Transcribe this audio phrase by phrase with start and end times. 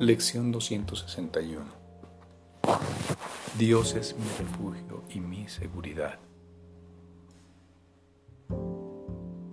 [0.00, 1.64] Lección 261
[3.58, 6.20] Dios es mi refugio y mi seguridad.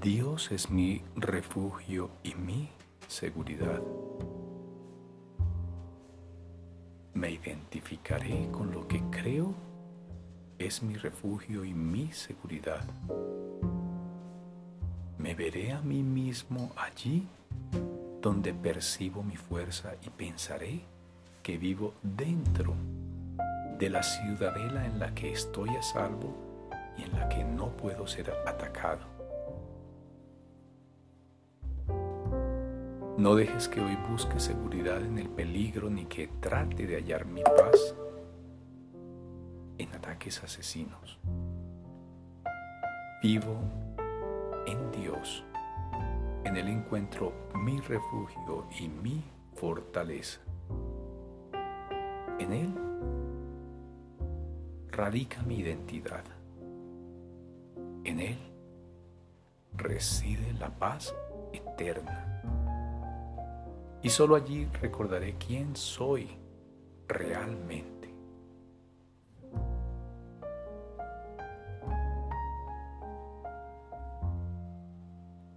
[0.00, 2.70] Dios es mi refugio y mi
[3.06, 3.82] seguridad.
[7.12, 9.52] Me identificaré con lo que creo
[10.58, 12.82] es mi refugio y mi seguridad.
[15.18, 17.28] Me veré a mí mismo allí
[18.20, 20.80] donde percibo mi fuerza y pensaré
[21.42, 22.74] que vivo dentro
[23.78, 26.34] de la ciudadela en la que estoy a salvo
[26.98, 29.06] y en la que no puedo ser atacado.
[33.16, 37.42] No dejes que hoy busque seguridad en el peligro ni que trate de hallar mi
[37.42, 37.94] paz
[39.78, 41.18] en ataques asesinos.
[43.22, 43.60] Vivo
[44.66, 45.44] en Dios
[46.44, 49.22] en Él encuentro mi refugio y mi
[49.54, 50.40] fortaleza.
[52.38, 52.74] En Él
[54.88, 56.24] radica mi identidad.
[58.04, 58.38] En Él
[59.74, 61.14] reside la paz
[61.52, 62.42] eterna.
[64.02, 66.30] Y solo allí recordaré quién soy
[67.06, 67.99] realmente.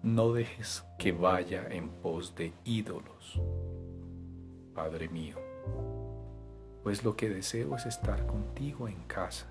[0.04, 3.40] No dejes que vaya en pos de ídolos,
[4.76, 5.38] Padre mío,
[6.84, 9.48] pues lo que deseo es estar contigo en casa.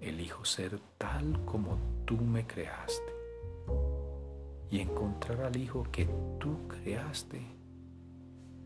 [0.00, 3.12] Elijo ser tal como tú me creaste
[4.72, 6.08] y encontrar al Hijo que
[6.40, 7.40] tú creaste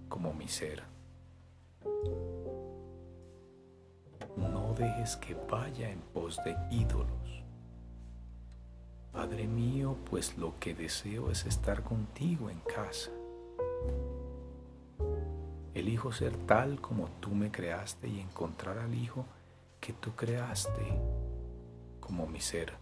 [0.08, 0.84] como mi ser.
[4.38, 7.42] No dejes que vaya en pos de ídolos
[9.22, 13.12] Padre mío, pues lo que deseo es estar contigo en casa.
[15.74, 19.24] Elijo ser tal como tú me creaste y encontrar al Hijo
[19.78, 20.98] que tú creaste
[22.00, 22.72] como mi ser.